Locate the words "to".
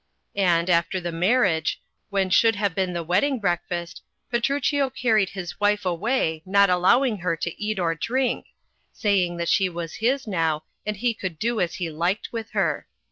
7.37-7.63